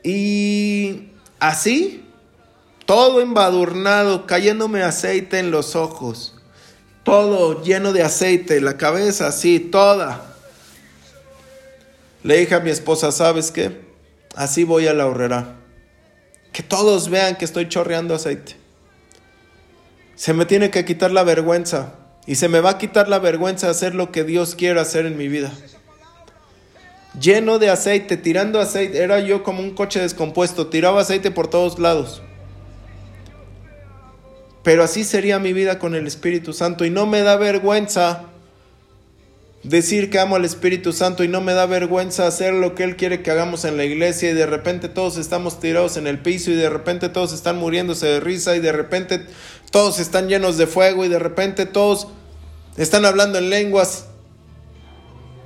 Y 0.04 1.08
así, 1.40 2.04
todo 2.86 3.20
embadurnado, 3.20 4.28
cayéndome 4.28 4.84
aceite 4.84 5.40
en 5.40 5.50
los 5.50 5.74
ojos, 5.74 6.36
todo 7.02 7.64
lleno 7.64 7.92
de 7.92 8.04
aceite, 8.04 8.60
la 8.60 8.76
cabeza 8.76 9.26
así, 9.26 9.58
toda. 9.58 10.31
Le 12.22 12.38
dije 12.38 12.54
a 12.54 12.60
mi 12.60 12.70
esposa, 12.70 13.10
¿sabes 13.10 13.50
qué? 13.50 13.80
Así 14.36 14.64
voy 14.64 14.86
a 14.86 14.94
la 14.94 15.06
horrera. 15.06 15.56
Que 16.52 16.62
todos 16.62 17.08
vean 17.08 17.36
que 17.36 17.44
estoy 17.44 17.68
chorreando 17.68 18.14
aceite. 18.14 18.56
Se 20.14 20.32
me 20.32 20.46
tiene 20.46 20.70
que 20.70 20.84
quitar 20.84 21.10
la 21.10 21.24
vergüenza. 21.24 21.94
Y 22.26 22.36
se 22.36 22.48
me 22.48 22.60
va 22.60 22.70
a 22.70 22.78
quitar 22.78 23.08
la 23.08 23.18
vergüenza 23.18 23.66
de 23.66 23.72
hacer 23.72 23.94
lo 23.94 24.12
que 24.12 24.22
Dios 24.22 24.54
quiere 24.54 24.78
hacer 24.78 25.06
en 25.06 25.16
mi 25.16 25.26
vida. 25.26 25.50
Lleno 27.20 27.58
de 27.58 27.70
aceite, 27.70 28.16
tirando 28.16 28.60
aceite. 28.60 29.02
Era 29.02 29.18
yo 29.18 29.42
como 29.42 29.60
un 29.60 29.74
coche 29.74 30.00
descompuesto. 30.00 30.68
Tiraba 30.68 31.00
aceite 31.00 31.32
por 31.32 31.48
todos 31.48 31.80
lados. 31.80 32.22
Pero 34.62 34.84
así 34.84 35.02
sería 35.02 35.40
mi 35.40 35.52
vida 35.52 35.80
con 35.80 35.96
el 35.96 36.06
Espíritu 36.06 36.52
Santo. 36.52 36.84
Y 36.84 36.90
no 36.90 37.06
me 37.06 37.22
da 37.22 37.36
vergüenza 37.36 38.31
decir 39.62 40.10
que 40.10 40.18
amo 40.18 40.36
al 40.36 40.44
Espíritu 40.44 40.92
Santo 40.92 41.22
y 41.22 41.28
no 41.28 41.40
me 41.40 41.54
da 41.54 41.66
vergüenza 41.66 42.26
hacer 42.26 42.52
lo 42.52 42.74
que 42.74 42.82
Él 42.82 42.96
quiere 42.96 43.22
que 43.22 43.30
hagamos 43.30 43.64
en 43.64 43.76
la 43.76 43.84
iglesia 43.84 44.30
y 44.30 44.34
de 44.34 44.46
repente 44.46 44.88
todos 44.88 45.16
estamos 45.16 45.60
tirados 45.60 45.96
en 45.96 46.06
el 46.06 46.18
piso 46.18 46.50
y 46.50 46.54
de 46.54 46.68
repente 46.68 47.08
todos 47.08 47.32
están 47.32 47.58
muriéndose 47.58 48.06
de 48.06 48.20
risa 48.20 48.56
y 48.56 48.60
de 48.60 48.72
repente 48.72 49.24
todos 49.70 50.00
están 50.00 50.28
llenos 50.28 50.58
de 50.58 50.66
fuego 50.66 51.04
y 51.04 51.08
de 51.08 51.18
repente 51.18 51.66
todos 51.66 52.08
están 52.76 53.04
hablando 53.04 53.38
en 53.38 53.50
lenguas 53.50 54.06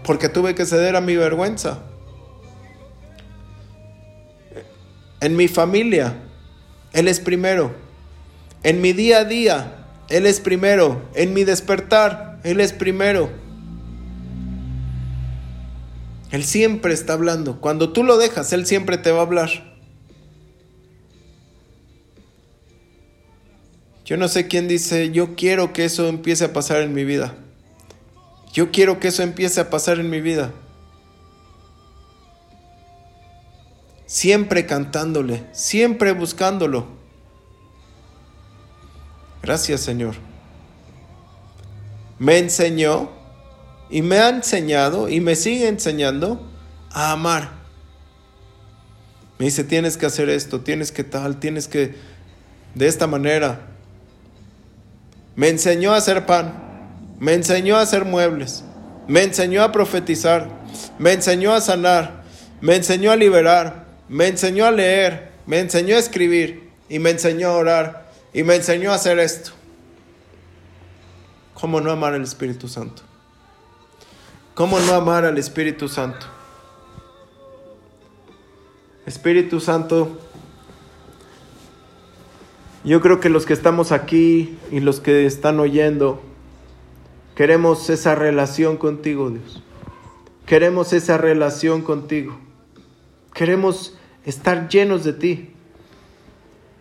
porque 0.02 0.28
tuve 0.28 0.54
que 0.54 0.64
ceder 0.64 0.96
a 0.96 1.00
mi 1.00 1.16
vergüenza. 1.16 1.80
En 5.20 5.34
mi 5.34 5.48
familia, 5.48 6.14
Él 6.92 7.08
es 7.08 7.18
primero. 7.18 7.74
En 8.62 8.80
mi 8.80 8.92
día 8.92 9.18
a 9.18 9.24
día, 9.24 9.86
Él 10.08 10.26
es 10.26 10.40
primero. 10.40 11.02
En 11.14 11.34
mi 11.34 11.42
despertar, 11.42 12.38
Él 12.44 12.60
es 12.60 12.72
primero. 12.72 13.45
Él 16.30 16.44
siempre 16.44 16.92
está 16.92 17.12
hablando. 17.12 17.60
Cuando 17.60 17.92
tú 17.92 18.02
lo 18.02 18.18
dejas, 18.18 18.52
Él 18.52 18.66
siempre 18.66 18.98
te 18.98 19.12
va 19.12 19.20
a 19.20 19.22
hablar. 19.22 19.50
Yo 24.04 24.16
no 24.16 24.28
sé 24.28 24.46
quién 24.46 24.68
dice, 24.68 25.10
yo 25.10 25.34
quiero 25.34 25.72
que 25.72 25.84
eso 25.84 26.06
empiece 26.06 26.44
a 26.44 26.52
pasar 26.52 26.80
en 26.82 26.94
mi 26.94 27.04
vida. 27.04 27.34
Yo 28.52 28.70
quiero 28.70 29.00
que 29.00 29.08
eso 29.08 29.22
empiece 29.22 29.60
a 29.60 29.68
pasar 29.68 29.98
en 29.98 30.08
mi 30.08 30.20
vida. 30.20 30.52
Siempre 34.06 34.64
cantándole, 34.64 35.44
siempre 35.52 36.12
buscándolo. 36.12 36.86
Gracias 39.42 39.80
Señor. 39.80 40.14
Me 42.18 42.38
enseñó 42.38 43.10
y 43.90 44.02
me 44.02 44.18
ha 44.18 44.28
enseñado 44.28 45.08
y 45.08 45.20
me 45.20 45.36
sigue 45.36 45.68
enseñando 45.68 46.46
a 46.90 47.12
amar. 47.12 47.50
Me 49.38 49.46
dice, 49.46 49.64
tienes 49.64 49.96
que 49.96 50.06
hacer 50.06 50.28
esto, 50.30 50.60
tienes 50.60 50.92
que 50.92 51.04
tal, 51.04 51.38
tienes 51.38 51.68
que 51.68 51.94
de 52.74 52.86
esta 52.86 53.06
manera. 53.06 53.60
Me 55.34 55.48
enseñó 55.48 55.92
a 55.92 55.96
hacer 55.96 56.24
pan, 56.24 56.54
me 57.18 57.34
enseñó 57.34 57.76
a 57.76 57.82
hacer 57.82 58.04
muebles, 58.06 58.64
me 59.06 59.22
enseñó 59.22 59.62
a 59.62 59.72
profetizar, 59.72 60.48
me 60.98 61.12
enseñó 61.12 61.52
a 61.52 61.60
sanar, 61.60 62.22
me 62.60 62.76
enseñó 62.76 63.12
a 63.12 63.16
liberar, 63.16 63.86
me 64.08 64.26
enseñó 64.28 64.64
a 64.64 64.70
leer, 64.70 65.32
me 65.46 65.60
enseñó 65.60 65.96
a 65.96 65.98
escribir 65.98 66.70
y 66.88 66.98
me 66.98 67.10
enseñó 67.10 67.50
a 67.50 67.56
orar 67.56 68.10
y 68.32 68.42
me 68.42 68.56
enseñó 68.56 68.92
a 68.92 68.94
hacer 68.94 69.18
esto. 69.18 69.52
¿Cómo 71.54 71.80
no 71.80 71.90
amar 71.90 72.14
al 72.14 72.22
Espíritu 72.22 72.68
Santo? 72.68 73.02
¿Cómo 74.56 74.80
no 74.80 74.94
amar 74.94 75.26
al 75.26 75.36
Espíritu 75.36 75.86
Santo? 75.86 76.24
Espíritu 79.04 79.60
Santo, 79.60 80.18
yo 82.82 83.02
creo 83.02 83.20
que 83.20 83.28
los 83.28 83.44
que 83.44 83.52
estamos 83.52 83.92
aquí 83.92 84.56
y 84.70 84.80
los 84.80 85.00
que 85.00 85.26
están 85.26 85.60
oyendo, 85.60 86.22
queremos 87.34 87.90
esa 87.90 88.14
relación 88.14 88.78
contigo, 88.78 89.28
Dios. 89.28 89.62
Queremos 90.46 90.94
esa 90.94 91.18
relación 91.18 91.82
contigo. 91.82 92.38
Queremos 93.34 93.98
estar 94.24 94.70
llenos 94.70 95.04
de 95.04 95.12
ti. 95.12 95.50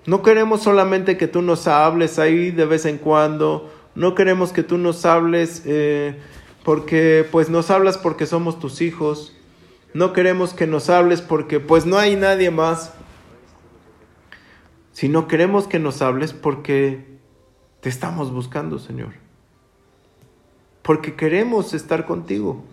No 0.06 0.22
queremos 0.22 0.64
solamente 0.64 1.18
que 1.18 1.28
tú 1.28 1.42
nos 1.42 1.68
hables 1.68 2.20
ahí 2.20 2.52
de 2.52 2.66
vez 2.66 2.86
en 2.86 3.00
cuando. 3.00 3.70
No 3.96 4.16
queremos 4.16 4.54
que 4.54 4.64
tú 4.64 4.78
nos 4.78 5.06
hables 5.06 5.64
eh, 5.66 6.18
porque 6.66 7.24
pues 7.32 7.48
nos 7.52 7.70
hablas 7.70 8.00
porque 8.00 8.26
somos 8.26 8.60
tus 8.60 8.82
hijos. 8.82 9.38
No 9.94 10.14
queremos 10.14 10.56
que 10.56 10.66
nos 10.66 10.90
hables 10.90 11.22
porque 11.22 11.60
pues 11.60 11.86
no 11.86 12.00
hay 12.00 12.16
nadie 12.16 12.50
más. 12.50 12.92
Sino 14.92 15.28
queremos 15.28 15.68
que 15.68 15.78
nos 15.78 16.02
hables 16.02 16.34
porque 16.34 17.20
te 17.82 17.90
estamos 17.90 18.34
buscando, 18.34 18.80
Señor. 18.80 19.14
Porque 20.82 21.14
queremos 21.14 21.76
estar 21.76 22.08
contigo. 22.08 22.64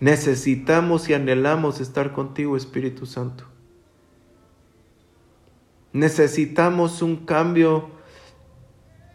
Necesitamos 0.00 1.08
y 1.08 1.14
anhelamos 1.14 1.80
estar 1.80 2.12
contigo, 2.12 2.56
Espíritu 2.56 3.06
Santo. 3.06 3.44
Necesitamos 5.92 7.00
un 7.00 7.24
cambio 7.24 7.90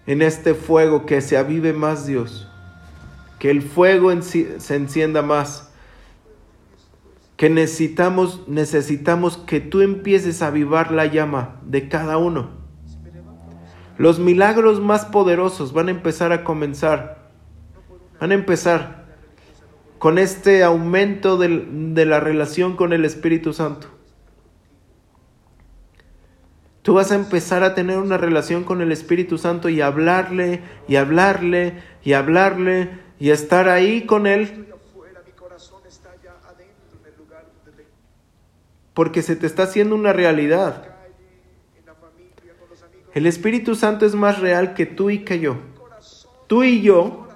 en 0.08 0.22
este 0.22 0.54
fuego 0.54 1.06
que 1.06 1.20
se 1.20 1.36
avive 1.36 1.74
más, 1.74 2.06
Dios 2.06 2.48
que 3.40 3.52
el 3.52 3.62
fuego 3.62 4.12
se 4.22 4.76
encienda 4.76 5.22
más, 5.22 5.72
que 7.38 7.50
necesitamos, 7.50 8.48
necesitamos 8.48 9.38
que 9.38 9.60
tú 9.60 9.82
empieces 9.82 10.42
a 10.42 10.48
avivar 10.48 10.92
la 10.92 11.06
llama 11.06 11.60
de 11.66 11.90
cada 11.90 12.18
uno. 12.18 12.50
Los 13.98 14.20
milagros 14.20 14.82
más 14.82 15.06
poderosos 15.06 15.74
van 15.74 15.88
a 15.88 15.92
empezar 15.92 16.32
a 16.32 16.44
comenzar, 16.44 17.30
van 18.20 18.32
a 18.32 18.36
empezar 18.36 19.06
con 20.00 20.18
este 20.18 20.64
aumento 20.64 21.38
de 21.38 22.06
la 22.06 22.20
relación 22.20 22.76
con 22.76 22.94
el 22.94 23.06
Espíritu 23.06 23.54
Santo. 23.54 23.88
Tú 26.82 26.94
vas 26.94 27.12
a 27.12 27.16
empezar 27.16 27.64
a 27.64 27.74
tener 27.74 27.98
una 27.98 28.18
relación 28.18 28.64
con 28.64 28.82
el 28.82 28.92
Espíritu 28.92 29.40
Santo 29.40 29.70
y 29.70 29.82
hablarle 29.82 30.62
y 30.88 30.98
hablarle 30.98 31.82
y 32.04 32.14
hablarle 32.14 33.05
y 33.20 33.30
estar 33.30 33.70
ahí 33.70 34.06
con 34.06 34.28
Él. 34.28 34.68
Porque 38.94 39.22
se 39.22 39.36
te 39.36 39.46
está 39.46 39.64
haciendo 39.64 39.96
una 39.96 40.14
realidad. 40.14 40.96
El 43.14 43.26
Espíritu 43.26 43.76
Santo 43.76 44.06
es 44.06 44.16
más 44.16 44.40
real 44.40 44.74
que 44.74 44.86
tú 44.86 45.10
y 45.10 45.20
que 45.20 45.40
yo. 45.40 45.58
tú 46.48 46.64
y 46.64 46.82
yo 46.82 47.28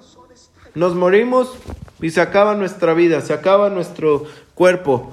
nos 0.75 0.95
morimos 0.95 1.57
y 2.01 2.11
se 2.11 2.21
acaba 2.21 2.55
nuestra 2.55 2.93
vida, 2.93 3.21
se 3.21 3.33
acaba 3.33 3.69
nuestro 3.69 4.25
cuerpo. 4.55 5.11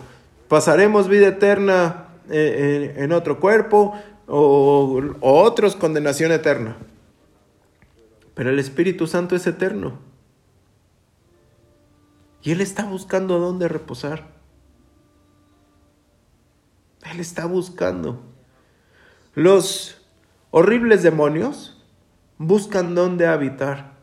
Pasaremos 0.49 1.09
vida 1.09 1.29
eterna 1.29 2.09
eh, 2.31 2.95
en, 2.97 3.05
en 3.05 3.13
otro 3.13 3.41
cuerpo 3.41 3.95
o, 4.27 5.01
o 5.21 5.43
otros 5.43 5.77
condenación 5.77 6.33
eterna. 6.33 6.77
Pero 8.35 8.51
el 8.51 8.59
Espíritu 8.59 9.07
Santo 9.07 9.35
es 9.35 9.47
eterno. 9.47 9.99
Y 12.47 12.53
Él 12.53 12.61
está 12.61 12.85
buscando 12.85 13.41
dónde 13.41 13.67
reposar. 13.67 14.29
Él 17.11 17.19
está 17.19 17.45
buscando. 17.45 18.23
Los 19.35 20.01
horribles 20.53 21.03
demonios 21.03 21.85
buscan 22.39 22.95
dónde 22.95 23.27
habitar. 23.27 23.97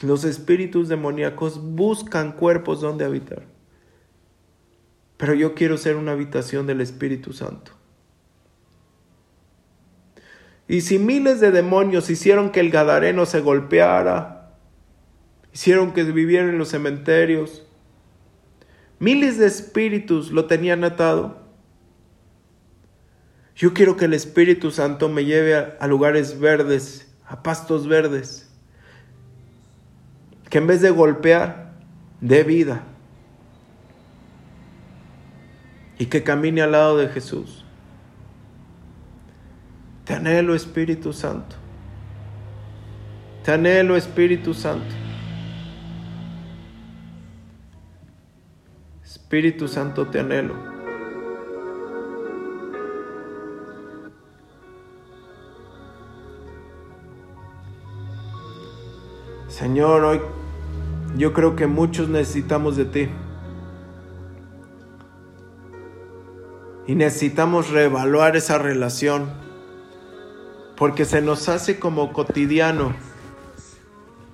Los 0.00 0.24
espíritus 0.24 0.88
demoníacos 0.88 1.60
buscan 1.62 2.32
cuerpos 2.32 2.80
donde 2.80 3.04
habitar. 3.04 3.42
Pero 5.18 5.34
yo 5.34 5.54
quiero 5.54 5.76
ser 5.76 5.96
una 5.96 6.12
habitación 6.12 6.66
del 6.66 6.80
Espíritu 6.80 7.34
Santo. 7.34 7.72
Y 10.66 10.80
si 10.80 10.98
miles 10.98 11.40
de 11.40 11.50
demonios 11.50 12.08
hicieron 12.08 12.50
que 12.50 12.60
el 12.60 12.70
Gadareno 12.70 13.26
se 13.26 13.42
golpeara, 13.42 14.39
hicieron 15.52 15.92
que 15.92 16.04
viviera 16.04 16.48
en 16.48 16.58
los 16.58 16.68
cementerios, 16.68 17.66
miles 18.98 19.38
de 19.38 19.46
espíritus 19.46 20.30
lo 20.30 20.46
tenían 20.46 20.84
atado, 20.84 21.40
yo 23.56 23.74
quiero 23.74 23.96
que 23.96 24.06
el 24.06 24.14
Espíritu 24.14 24.70
Santo 24.70 25.10
me 25.10 25.26
lleve 25.26 25.54
a, 25.54 25.76
a 25.80 25.86
lugares 25.86 26.40
verdes, 26.40 27.14
a 27.26 27.42
pastos 27.42 27.86
verdes, 27.86 28.50
que 30.48 30.56
en 30.56 30.66
vez 30.66 30.80
de 30.80 30.88
golpear, 30.88 31.74
dé 32.22 32.42
vida 32.42 32.82
y 35.98 36.06
que 36.06 36.22
camine 36.22 36.62
al 36.62 36.72
lado 36.72 36.96
de 36.96 37.08
Jesús. 37.08 37.64
Te 40.06 40.14
anhelo 40.14 40.54
Espíritu 40.54 41.12
Santo. 41.12 41.56
Te 43.44 43.52
anhelo 43.52 43.94
Espíritu 43.94 44.54
Santo. 44.54 45.09
Espíritu 49.30 49.68
Santo, 49.68 50.08
te 50.08 50.18
anhelo. 50.18 50.56
Señor, 59.46 60.02
hoy 60.02 60.20
yo 61.16 61.32
creo 61.32 61.54
que 61.54 61.68
muchos 61.68 62.08
necesitamos 62.08 62.76
de 62.76 62.84
ti. 62.86 63.08
Y 66.88 66.96
necesitamos 66.96 67.70
reevaluar 67.70 68.34
esa 68.34 68.58
relación. 68.58 69.30
Porque 70.76 71.04
se 71.04 71.22
nos 71.22 71.48
hace 71.48 71.78
como 71.78 72.12
cotidiano. 72.12 72.96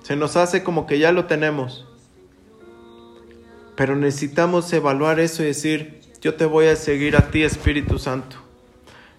Se 0.01 0.15
nos 0.15 0.37
hace 0.37 0.63
como 0.63 0.87
que 0.87 0.97
ya 0.97 1.11
lo 1.11 1.25
tenemos. 1.25 1.86
Pero 3.77 3.95
necesitamos 3.95 4.73
evaluar 4.73 5.19
eso 5.19 5.43
y 5.43 5.45
decir, 5.45 6.01
yo 6.19 6.33
te 6.33 6.45
voy 6.45 6.65
a 6.65 6.75
seguir 6.75 7.15
a 7.15 7.29
ti, 7.29 7.43
Espíritu 7.43 7.99
Santo. 7.99 8.37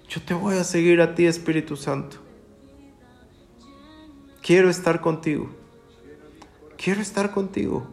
Yo 0.08 0.20
te 0.20 0.34
voy 0.34 0.56
a 0.56 0.64
seguir 0.64 1.00
a 1.00 1.14
ti, 1.14 1.26
Espíritu 1.26 1.76
Santo. 1.76 2.16
Quiero 4.42 4.68
estar 4.68 5.00
contigo. 5.00 5.48
Quiero 6.76 7.00
estar 7.00 7.30
contigo. 7.30 7.86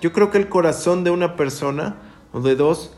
Yo 0.00 0.12
creo 0.12 0.30
que 0.30 0.38
el 0.38 0.48
corazón 0.48 1.02
de 1.02 1.10
una 1.10 1.34
persona 1.34 1.96
o 2.32 2.40
de 2.40 2.54
dos 2.54 2.92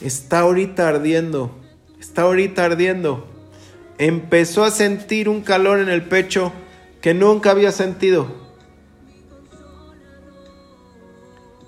está 0.00 0.40
ahorita 0.40 0.86
ardiendo. 0.86 1.50
Está 1.98 2.22
ahorita 2.22 2.64
ardiendo. 2.64 3.26
Empezó 3.98 4.62
a 4.62 4.70
sentir 4.70 5.28
un 5.28 5.40
calor 5.40 5.80
en 5.80 5.88
el 5.88 6.04
pecho 6.04 6.52
que 7.00 7.14
nunca 7.14 7.50
había 7.50 7.72
sentido. 7.72 8.43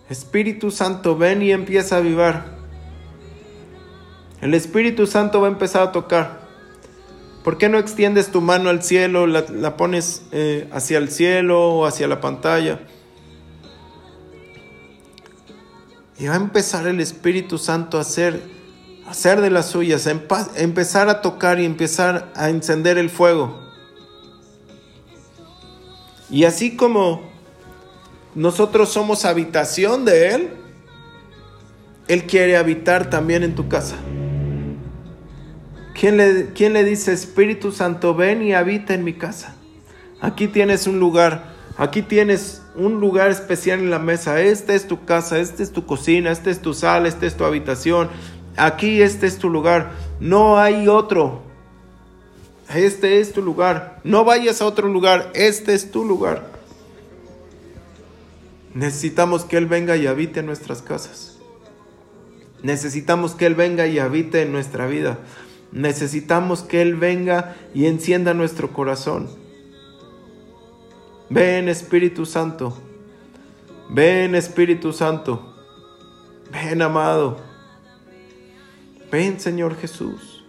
Espíritu 0.08 0.70
Santo, 0.70 1.16
ven 1.16 1.42
y 1.42 1.50
empieza 1.50 1.96
a 1.96 1.98
avivar. 1.98 2.56
El 4.40 4.54
Espíritu 4.54 5.06
Santo 5.06 5.40
va 5.40 5.48
a 5.48 5.50
empezar 5.50 5.82
a 5.82 5.92
tocar. 5.92 6.46
¿Por 7.42 7.58
qué 7.58 7.68
no 7.68 7.78
extiendes 7.78 8.30
tu 8.30 8.40
mano 8.40 8.70
al 8.70 8.82
cielo, 8.82 9.26
la, 9.26 9.76
pones 9.76 10.22
eh, 10.32 10.68
hacia 10.72 10.98
el 10.98 11.10
cielo 11.10 11.74
o 11.74 11.86
hacia 11.86 12.06
la 12.06 12.20
pantalla? 12.20 12.80
Y 16.18 16.26
va 16.26 16.34
a 16.34 16.36
empezar 16.36 16.86
el 16.86 17.00
Espíritu 17.00 17.58
Santo 17.58 17.98
a 17.98 18.02
hacer, 18.02 18.42
a 19.06 19.10
hacer 19.10 19.40
de 19.40 19.50
las 19.50 19.66
suyas, 19.66 20.06
a, 20.06 20.10
a 20.10 20.58
empezar 20.58 21.08
a 21.08 21.20
tocar 21.20 21.60
y 21.60 21.64
empezar 21.64 22.32
a 22.34 22.48
encender 22.48 22.98
el 22.98 23.10
fuego. 23.10 23.60
Y 26.30 26.44
así 26.44 26.76
como 26.76 27.35
nosotros 28.36 28.90
somos 28.90 29.24
habitación 29.24 30.04
de 30.04 30.34
Él, 30.34 30.50
Él 32.06 32.24
quiere 32.24 32.58
habitar 32.58 33.08
también 33.08 33.42
en 33.42 33.54
tu 33.54 33.66
casa. 33.66 33.96
¿Quién 35.98 36.18
le, 36.18 36.52
quién 36.54 36.74
le 36.74 36.84
dice, 36.84 37.14
Espíritu 37.14 37.72
Santo, 37.72 38.14
ven 38.14 38.42
y 38.42 38.52
habita 38.52 38.92
en 38.92 39.04
mi 39.04 39.14
casa? 39.14 39.56
Aquí 40.20 40.48
tienes 40.48 40.86
un 40.86 41.00
lugar, 41.00 41.44
aquí 41.78 42.02
tienes 42.02 42.60
un 42.74 43.00
lugar 43.00 43.30
especial 43.30 43.78
en 43.78 43.90
la 43.90 43.98
mesa. 43.98 44.38
Esta 44.42 44.74
es 44.74 44.86
tu 44.86 45.06
casa, 45.06 45.38
esta 45.38 45.62
es 45.62 45.72
tu 45.72 45.86
cocina, 45.86 46.30
esta 46.30 46.50
es 46.50 46.60
tu 46.60 46.74
sala, 46.74 47.08
esta 47.08 47.24
es 47.24 47.38
tu 47.38 47.44
habitación. 47.44 48.10
Aquí 48.58 49.00
este 49.00 49.26
es 49.26 49.38
tu 49.38 49.48
lugar. 49.48 49.92
No 50.20 50.58
hay 50.58 50.88
otro. 50.88 51.40
Este 52.74 53.18
es 53.18 53.32
tu 53.32 53.40
lugar. 53.40 54.00
No 54.04 54.24
vayas 54.24 54.60
a 54.60 54.66
otro 54.66 54.88
lugar. 54.88 55.30
Este 55.34 55.72
es 55.72 55.90
tu 55.90 56.04
lugar. 56.04 56.55
Necesitamos 58.76 59.46
que 59.46 59.56
Él 59.56 59.64
venga 59.64 59.96
y 59.96 60.06
habite 60.06 60.40
en 60.40 60.46
nuestras 60.46 60.82
casas. 60.82 61.38
Necesitamos 62.62 63.34
que 63.34 63.46
Él 63.46 63.54
venga 63.54 63.86
y 63.86 63.98
habite 63.98 64.42
en 64.42 64.52
nuestra 64.52 64.86
vida. 64.86 65.18
Necesitamos 65.72 66.60
que 66.60 66.82
Él 66.82 66.94
venga 66.94 67.56
y 67.72 67.86
encienda 67.86 68.34
nuestro 68.34 68.74
corazón. 68.74 69.30
Ven 71.30 71.70
Espíritu 71.70 72.26
Santo. 72.26 72.76
Ven 73.88 74.34
Espíritu 74.34 74.92
Santo. 74.92 75.54
Ven 76.52 76.82
amado. 76.82 77.38
Ven 79.10 79.40
Señor 79.40 79.78
Jesús. 79.78 80.44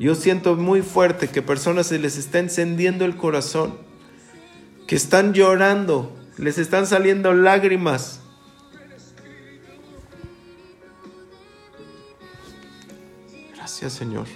Yo 0.00 0.14
siento 0.14 0.56
muy 0.56 0.80
fuerte 0.80 1.28
que 1.28 1.42
personas 1.42 1.88
se 1.88 1.98
les 1.98 2.16
está 2.16 2.38
encendiendo 2.38 3.04
el 3.04 3.18
corazón. 3.18 3.74
Que 4.86 4.96
están 4.96 5.34
llorando. 5.34 6.23
Les 6.38 6.58
están 6.58 6.86
saliendo 6.86 7.32
lágrimas. 7.32 8.20
Gracias 13.54 13.92
Señor. 13.92 14.26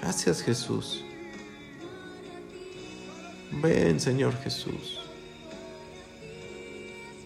Gracias 0.00 0.42
Jesús. 0.42 1.04
Ven 3.62 4.00
Señor 4.00 4.36
Jesús. 4.42 5.00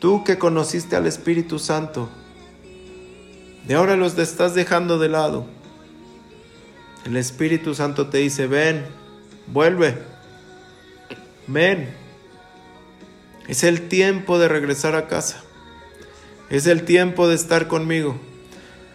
Tú 0.01 0.25
que 0.25 0.39
conociste 0.39 0.95
al 0.95 1.07
Espíritu 1.07 1.59
Santo, 1.59 2.09
de 3.67 3.75
ahora 3.75 3.97
los 3.97 4.17
estás 4.19 4.55
dejando 4.55 4.99
de 4.99 5.09
lado. 5.09 5.47
El 7.05 7.17
Espíritu 7.17 7.75
Santo 7.75 8.09
te 8.09 8.19
dice, 8.19 8.47
ven, 8.47 8.85
vuelve, 9.47 9.97
ven. 11.47 12.06
Es 13.49 13.63
el 13.63 13.89
tiempo 13.89 14.39
de 14.39 14.49
regresar 14.49 14.95
a 14.95 15.07
casa. 15.07 15.43
Es 16.51 16.67
el 16.67 16.85
tiempo 16.85 17.29
de 17.29 17.35
estar 17.35 17.69
conmigo. 17.69 18.19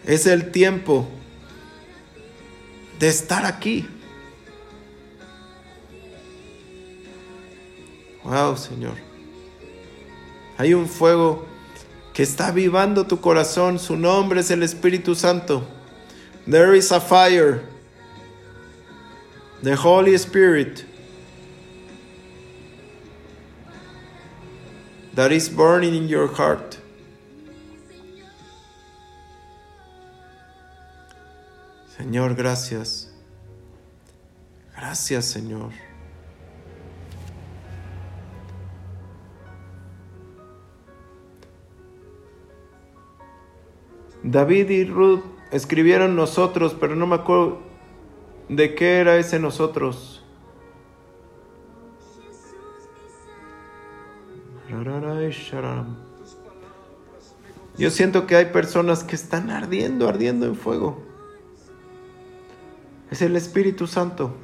Es 0.04 0.26
el 0.26 0.50
tiempo 0.50 1.08
de 2.98 3.08
estar 3.08 3.46
aquí. 3.46 3.88
Wow, 8.24 8.56
Señor. 8.56 8.94
Hay 10.58 10.74
un 10.74 10.88
fuego 10.88 11.46
que 12.12 12.22
está 12.22 12.48
avivando 12.48 13.06
tu 13.06 13.20
corazón. 13.20 13.78
Su 13.78 13.96
nombre 13.96 14.40
es 14.40 14.50
el 14.50 14.62
Espíritu 14.62 15.14
Santo. 15.14 15.66
There 16.48 16.76
is 16.76 16.92
a 16.92 17.00
fire. 17.00 17.62
The 19.62 19.76
Holy 19.76 20.14
Spirit 20.14 20.91
that 25.14 25.32
is 25.32 25.48
burning 25.48 25.94
in 25.94 26.08
your 26.08 26.28
heart. 26.28 26.78
Señor, 31.96 32.34
gracias. 32.34 33.12
Gracias, 34.74 35.26
Señor. 35.26 35.70
David 44.24 44.70
y 44.70 44.84
Ruth 44.84 45.22
escribieron 45.50 46.16
nosotros, 46.16 46.76
pero 46.78 46.96
no 46.96 47.06
me 47.06 47.16
acuerdo 47.16 47.60
de 48.48 48.74
qué 48.74 48.98
era 48.98 49.16
ese 49.16 49.38
nosotros. 49.38 50.11
Yo 57.76 57.90
siento 57.90 58.26
que 58.26 58.36
hay 58.36 58.46
personas 58.46 59.04
que 59.04 59.14
están 59.16 59.50
ardiendo, 59.50 60.08
ardiendo 60.08 60.46
en 60.46 60.56
fuego. 60.56 61.02
Es 63.10 63.20
el 63.20 63.36
Espíritu 63.36 63.86
Santo. 63.86 64.34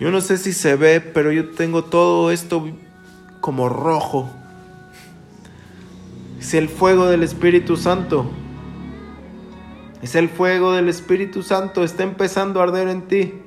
Yo 0.00 0.10
no 0.10 0.20
sé 0.20 0.38
si 0.38 0.52
se 0.52 0.76
ve, 0.76 1.00
pero 1.00 1.32
yo 1.32 1.50
tengo 1.50 1.84
todo 1.84 2.30
esto 2.30 2.66
como 3.40 3.68
rojo. 3.68 4.30
Es 6.38 6.54
el 6.54 6.68
fuego 6.68 7.06
del 7.06 7.22
Espíritu 7.22 7.76
Santo. 7.76 8.30
Es 10.02 10.14
el 10.14 10.28
fuego 10.28 10.72
del 10.72 10.88
Espíritu 10.88 11.42
Santo. 11.42 11.84
Está 11.84 12.02
empezando 12.02 12.60
a 12.60 12.64
arder 12.64 12.88
en 12.88 13.08
ti. 13.08 13.45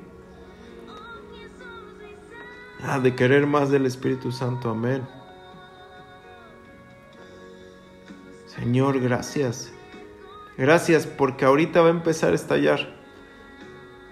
Ah, 2.82 2.98
de 2.98 3.14
querer 3.14 3.46
más 3.46 3.70
del 3.70 3.84
Espíritu 3.84 4.32
Santo. 4.32 4.70
Amén. 4.70 5.06
Señor, 8.46 9.00
gracias. 9.00 9.70
Gracias 10.56 11.06
porque 11.06 11.44
ahorita 11.44 11.82
va 11.82 11.88
a 11.88 11.90
empezar 11.90 12.32
a 12.32 12.34
estallar. 12.34 12.94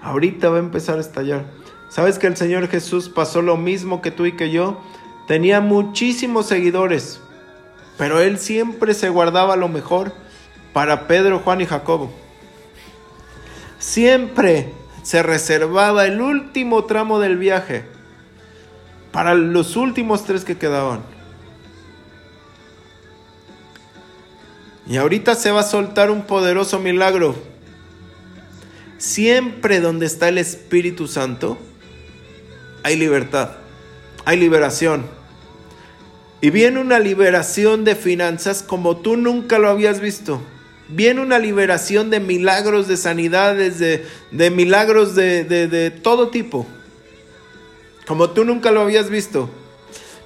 Ahorita 0.03 0.51
va 0.51 0.57
a 0.57 0.61
empezar 0.61 0.99
a 0.99 1.01
estallar. 1.01 1.47
¿Sabes 1.89 2.19
que 2.19 2.27
el 2.27 2.37
Señor 2.37 2.69
Jesús 2.69 3.09
pasó 3.09 3.43
lo 3.43 3.57
mismo 3.57 4.03
que 4.03 4.11
tú 4.11 4.27
y 4.27 4.33
que 4.33 4.51
yo? 4.51 4.81
Tenía 5.27 5.61
muchísimos 5.61 6.47
seguidores, 6.47 7.21
pero 7.97 8.21
Él 8.21 8.39
siempre 8.39 8.95
se 8.95 9.09
guardaba 9.09 9.57
lo 9.57 9.69
mejor 9.69 10.13
para 10.73 11.07
Pedro, 11.07 11.41
Juan 11.41 11.63
y 11.63 11.67
Jacobo. 11.67 12.11
Siempre 13.79 14.73
se 15.03 15.23
reservaba 15.23 16.07
el 16.07 16.21
último 16.21 16.85
tramo 16.85 17.19
del 17.19 17.39
viaje 17.39 17.98
para 19.13 19.35
los 19.35 19.77
últimos 19.77 20.25
tres 20.25 20.45
que 20.45 20.57
quedaban. 20.57 21.01
Y 24.89 24.97
ahorita 24.97 25.35
se 25.35 25.51
va 25.51 25.61
a 25.61 25.65
soltar 25.65 26.11
un 26.11 26.23
poderoso 26.23 26.79
milagro. 26.79 27.37
Siempre 28.97 29.81
donde 29.81 30.07
está 30.07 30.29
el 30.29 30.39
Espíritu 30.39 31.07
Santo, 31.07 31.59
hay 32.83 32.97
libertad, 32.97 33.51
hay 34.25 34.39
liberación. 34.39 35.05
Y 36.41 36.51
viene 36.51 36.81
una 36.81 36.99
liberación 36.99 37.85
de 37.85 37.97
finanzas 37.97 38.63
como 38.63 38.97
tú 38.99 39.17
nunca 39.17 39.59
lo 39.59 39.69
habías 39.69 40.01
visto. 40.01 40.41
Viene 40.89 41.21
una 41.21 41.39
liberación 41.39 42.09
de 42.09 42.21
milagros, 42.21 42.89
de 42.89 42.97
sanidades, 42.97 43.79
de, 43.79 44.07
de 44.31 44.51
milagros 44.51 45.15
de, 45.15 45.45
de, 45.45 45.91
todo 45.91 46.29
tipo. 46.29 46.67
Como 48.09 48.31
tú 48.31 48.47
nunca 48.47 48.73
lo 48.73 48.81
habías 48.81 49.11
visto. 49.11 49.51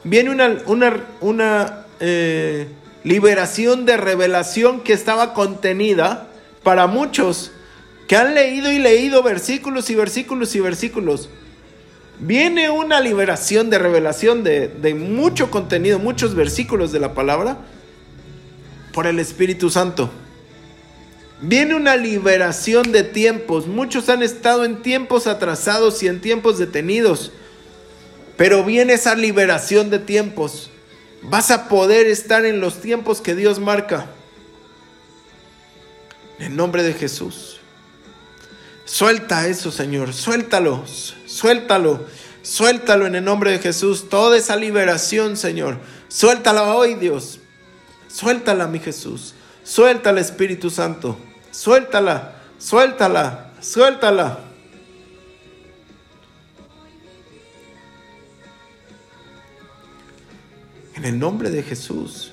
Viene 0.05 0.31
una, 0.31 1.85
eh, 1.99 2.69
liberación 3.03 3.85
de 3.87 3.97
revelación 3.97 4.83
que 4.83 4.93
estaba 4.93 5.35
contenida 5.35 6.29
para 6.63 6.87
muchos 6.87 7.51
que 8.07 8.15
han 8.15 8.35
leído 8.35 8.71
y 8.71 8.79
leído 8.79 9.25
versículos 9.25 9.91
y 9.91 9.97
versículos 9.97 10.55
y 10.55 10.61
versículos. 10.61 11.29
Viene 12.21 12.71
una 12.71 13.01
liberación 13.01 13.69
de 13.69 13.81
revelación 13.81 14.45
de, 14.45 14.69
de 14.69 14.95
mucho 14.95 15.51
contenido, 15.51 15.99
muchos 15.99 16.37
versículos 16.37 16.93
de 16.93 17.01
la 17.01 17.15
palabra 17.15 17.59
por 18.93 19.09
el 19.09 19.19
Espíritu 19.19 19.71
Santo. 19.71 20.09
Viene 21.41 21.75
una 21.75 21.97
liberación 21.97 22.93
de 22.93 23.03
tiempos. 23.03 23.67
Muchos 23.67 24.09
han 24.09 24.23
estado 24.23 24.65
en 24.65 24.83
tiempos 24.83 25.27
atrasados 25.27 26.01
y 26.05 26.07
en 26.07 26.21
tiempos 26.21 26.59
detenidos. 26.59 27.33
Pero 28.43 28.65
viene 28.65 28.95
esa 28.95 29.15
liberación 29.15 29.89
de 29.89 30.01
tiempos 30.01 30.69
vas 31.23 31.53
a 31.53 31.69
poder 31.69 32.09
estar 32.09 32.45
en 32.45 32.61
los 32.61 32.81
tiempos 32.81 33.21
que 33.21 33.37
Dios 33.37 33.61
marca. 33.61 34.07
En 36.41 36.57
nombre 36.57 36.83
de 36.83 36.93
Jesús. 36.93 37.61
Suelta 38.85 39.47
eso, 39.47 39.71
Señor. 39.71 40.13
Suéltalo. 40.13 40.83
Suéltalo. 41.25 42.05
Suéltalo 42.43 43.07
en 43.07 43.15
el 43.15 43.25
nombre 43.25 43.53
de 43.53 43.61
Jesús. 43.61 44.09
Toda 44.09 44.37
esa 44.37 44.57
liberación, 44.57 45.37
Señor. 45.37 45.79
Suéltala 46.09 46.75
hoy, 46.75 46.95
Dios. 46.95 47.39
Suéltala, 48.09 48.67
mi 48.67 48.81
Jesús. 48.81 49.35
Suéltala, 49.63 50.21
Espíritu 50.21 50.69
Santo. 50.69 51.17
Suéltala. 51.53 52.43
Suéltala. 52.59 53.53
Suéltala. 53.61 54.52
En 61.03 61.15
el 61.15 61.19
nombre 61.19 61.51
de 61.51 61.65
Jesús. 61.65 62.31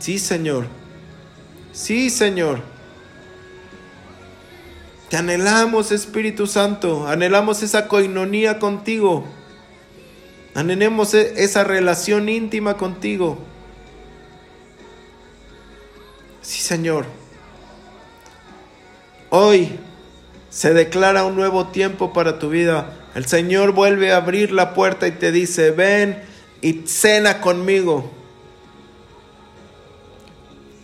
Sí, 0.00 0.18
Señor. 0.18 0.66
Sí, 1.72 2.10
Señor. 2.10 2.62
Te 5.08 5.16
anhelamos, 5.16 5.92
Espíritu 5.92 6.48
Santo. 6.48 7.06
Anhelamos 7.06 7.62
esa 7.62 7.86
coinonía 7.86 8.58
contigo. 8.58 9.24
Anhelemos 10.52 11.14
e-, 11.14 11.44
esa 11.44 11.62
relación 11.62 12.28
íntima 12.28 12.76
contigo. 12.76 13.38
Sí, 16.42 16.60
Señor. 16.60 17.06
Hoy 19.30 19.78
se 20.50 20.74
declara 20.74 21.24
un 21.24 21.36
nuevo 21.36 21.68
tiempo 21.68 22.12
para 22.12 22.40
tu 22.40 22.50
vida. 22.50 23.03
El 23.14 23.26
Señor 23.26 23.72
vuelve 23.72 24.12
a 24.12 24.16
abrir 24.16 24.50
la 24.50 24.74
puerta 24.74 25.06
y 25.06 25.12
te 25.12 25.30
dice, 25.30 25.70
ven 25.70 26.20
y 26.60 26.82
cena 26.86 27.40
conmigo. 27.40 28.10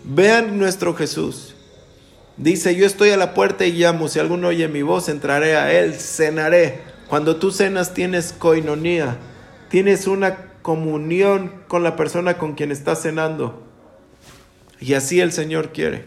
Vean 0.04 0.58
nuestro 0.58 0.94
Jesús. 0.94 1.56
Dice, 2.36 2.74
yo 2.76 2.86
estoy 2.86 3.10
a 3.10 3.16
la 3.16 3.34
puerta 3.34 3.66
y 3.66 3.72
llamo. 3.72 4.08
Si 4.08 4.20
alguno 4.20 4.48
oye 4.48 4.68
mi 4.68 4.82
voz, 4.82 5.08
entraré 5.08 5.56
a 5.56 5.72
él, 5.72 5.94
cenaré. 5.94 6.82
Cuando 7.08 7.36
tú 7.36 7.50
cenas 7.50 7.94
tienes 7.94 8.32
coinonía, 8.32 9.18
tienes 9.68 10.06
una 10.06 10.52
comunión 10.62 11.52
con 11.66 11.82
la 11.82 11.96
persona 11.96 12.38
con 12.38 12.54
quien 12.54 12.70
estás 12.70 13.02
cenando. 13.02 13.66
Y 14.78 14.94
así 14.94 15.20
el 15.20 15.32
Señor 15.32 15.72
quiere. 15.72 16.04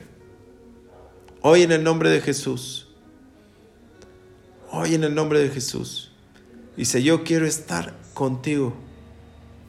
Hoy 1.41 1.63
en 1.63 1.73
el 1.73 1.83
nombre 1.83 2.09
de 2.09 2.21
Jesús. 2.21 2.87
Hoy 4.71 4.95
en 4.95 5.03
el 5.03 5.13
nombre 5.13 5.39
de 5.39 5.49
Jesús. 5.49 6.12
Dice, 6.75 7.03
yo 7.03 7.23
quiero 7.23 7.45
estar 7.45 7.93
contigo. 8.13 8.73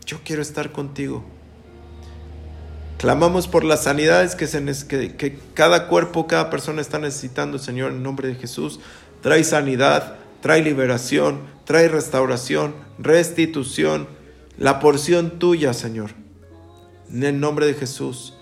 Yo 0.06 0.18
quiero 0.24 0.42
estar 0.42 0.72
contigo. 0.72 1.24
Clamamos 2.98 3.48
por 3.48 3.64
las 3.64 3.82
sanidades 3.82 4.34
que, 4.34 5.38
cada 5.52 5.88
cuerpo, 5.88 6.26
cada 6.26 6.48
persona 6.48 6.80
está 6.80 6.98
necesitando, 6.98 7.58
Señor, 7.58 7.92
en 7.92 8.02
nombre 8.02 8.28
de 8.28 8.34
Jesús. 8.36 8.80
Trae 9.20 9.44
sanidad, 9.44 10.16
trae 10.40 10.62
liberación, 10.62 11.40
trae 11.64 11.88
restauración, 11.88 12.74
restitución, 12.98 14.06
la 14.56 14.80
porción 14.80 15.38
tuya, 15.38 15.74
Señor. 15.74 16.12
En 17.10 17.24
el 17.24 17.40
nombre 17.40 17.66
de 17.66 17.74
Jesús. 17.74 18.34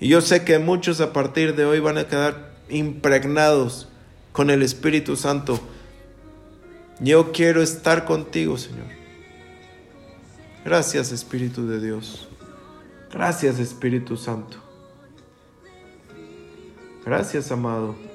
Y 0.00 0.08
yo 0.08 0.20
sé 0.20 0.44
que 0.44 0.58
muchos 0.58 1.00
a 1.00 1.12
partir 1.12 1.54
de 1.54 1.64
hoy 1.64 1.80
van 1.80 1.98
a 1.98 2.06
quedar 2.06 2.52
impregnados 2.68 3.88
con 4.32 4.50
el 4.50 4.62
Espíritu 4.62 5.16
Santo 5.16 5.60
yo 7.00 7.32
quiero 7.32 7.62
estar 7.62 8.04
contigo, 8.04 8.56
Señor. 8.58 8.86
Gracias, 10.64 11.10
Espíritu 11.12 11.66
de 11.66 11.80
Dios. 11.80 12.28
Gracias, 13.12 13.58
Espíritu 13.58 14.16
Santo. 14.16 14.58
Gracias, 17.04 17.50
amado. 17.50 18.09